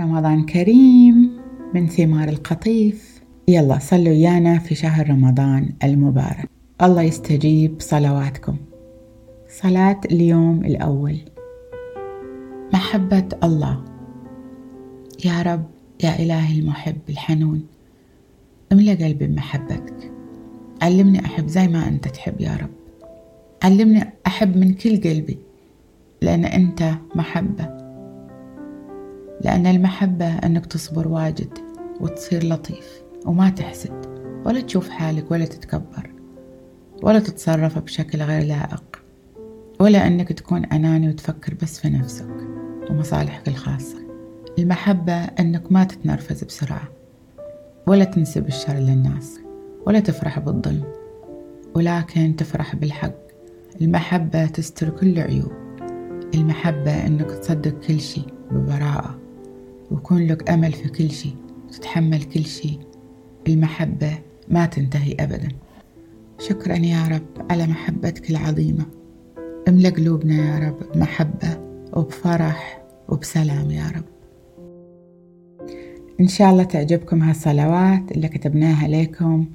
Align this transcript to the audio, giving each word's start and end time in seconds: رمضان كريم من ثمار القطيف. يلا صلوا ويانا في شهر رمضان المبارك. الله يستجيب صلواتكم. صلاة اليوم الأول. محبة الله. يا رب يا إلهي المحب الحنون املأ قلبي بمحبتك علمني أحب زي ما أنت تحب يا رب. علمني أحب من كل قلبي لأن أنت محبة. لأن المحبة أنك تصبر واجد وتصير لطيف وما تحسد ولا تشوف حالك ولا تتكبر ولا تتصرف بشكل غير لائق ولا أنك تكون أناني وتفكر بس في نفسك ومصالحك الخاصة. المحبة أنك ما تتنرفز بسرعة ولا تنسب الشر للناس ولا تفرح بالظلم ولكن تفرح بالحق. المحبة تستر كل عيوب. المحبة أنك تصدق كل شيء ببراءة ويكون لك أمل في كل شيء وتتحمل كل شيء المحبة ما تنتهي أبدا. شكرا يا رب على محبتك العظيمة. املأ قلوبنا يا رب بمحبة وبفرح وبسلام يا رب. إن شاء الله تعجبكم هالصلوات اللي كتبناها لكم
رمضان 0.00 0.46
كريم 0.46 1.30
من 1.74 1.86
ثمار 1.88 2.28
القطيف. 2.28 3.22
يلا 3.48 3.78
صلوا 3.78 4.08
ويانا 4.08 4.58
في 4.58 4.74
شهر 4.74 5.10
رمضان 5.10 5.72
المبارك. 5.84 6.48
الله 6.82 7.02
يستجيب 7.02 7.74
صلواتكم. 7.78 8.56
صلاة 9.48 10.00
اليوم 10.12 10.64
الأول. 10.64 11.16
محبة 12.72 13.28
الله. 13.44 13.84
يا 15.24 15.42
رب 15.42 15.64
يا 16.04 16.18
إلهي 16.22 16.58
المحب 16.58 16.98
الحنون 17.08 17.66
املأ 18.72 18.92
قلبي 18.92 19.26
بمحبتك 19.26 20.12
علمني 20.82 21.24
أحب 21.24 21.48
زي 21.48 21.68
ما 21.68 21.88
أنت 21.88 22.08
تحب 22.08 22.40
يا 22.40 22.56
رب. 22.56 22.70
علمني 23.62 24.04
أحب 24.26 24.56
من 24.56 24.74
كل 24.74 25.00
قلبي 25.00 25.38
لأن 26.22 26.44
أنت 26.44 26.94
محبة. 27.14 27.83
لأن 29.44 29.66
المحبة 29.66 30.26
أنك 30.26 30.66
تصبر 30.66 31.08
واجد 31.08 31.58
وتصير 32.00 32.44
لطيف 32.44 33.02
وما 33.26 33.50
تحسد 33.50 34.06
ولا 34.46 34.60
تشوف 34.60 34.88
حالك 34.88 35.30
ولا 35.30 35.44
تتكبر 35.44 36.10
ولا 37.02 37.18
تتصرف 37.18 37.78
بشكل 37.78 38.22
غير 38.22 38.42
لائق 38.46 39.02
ولا 39.80 40.06
أنك 40.06 40.32
تكون 40.32 40.64
أناني 40.64 41.08
وتفكر 41.08 41.54
بس 41.62 41.80
في 41.80 41.90
نفسك 41.90 42.36
ومصالحك 42.90 43.48
الخاصة. 43.48 43.96
المحبة 44.58 45.12
أنك 45.12 45.72
ما 45.72 45.84
تتنرفز 45.84 46.44
بسرعة 46.44 46.88
ولا 47.86 48.04
تنسب 48.04 48.46
الشر 48.48 48.74
للناس 48.74 49.40
ولا 49.86 50.00
تفرح 50.00 50.38
بالظلم 50.38 50.84
ولكن 51.74 52.36
تفرح 52.36 52.76
بالحق. 52.76 53.14
المحبة 53.80 54.46
تستر 54.46 54.90
كل 54.90 55.18
عيوب. 55.18 55.52
المحبة 56.34 57.06
أنك 57.06 57.30
تصدق 57.30 57.80
كل 57.80 58.00
شيء 58.00 58.26
ببراءة 58.50 59.23
ويكون 59.90 60.26
لك 60.26 60.50
أمل 60.50 60.72
في 60.72 60.88
كل 60.88 61.10
شيء 61.10 61.36
وتتحمل 61.68 62.22
كل 62.22 62.44
شيء 62.44 62.78
المحبة 63.48 64.18
ما 64.48 64.66
تنتهي 64.66 65.12
أبدا. 65.20 65.48
شكرا 66.38 66.76
يا 66.76 67.08
رب 67.08 67.50
على 67.50 67.66
محبتك 67.66 68.30
العظيمة. 68.30 68.84
املأ 69.68 69.90
قلوبنا 69.90 70.34
يا 70.34 70.68
رب 70.68 70.78
بمحبة 70.94 71.60
وبفرح 71.92 72.82
وبسلام 73.08 73.70
يا 73.70 73.92
رب. 73.96 74.04
إن 76.20 76.28
شاء 76.28 76.50
الله 76.50 76.62
تعجبكم 76.62 77.22
هالصلوات 77.22 78.12
اللي 78.12 78.28
كتبناها 78.28 78.88
لكم 78.88 79.46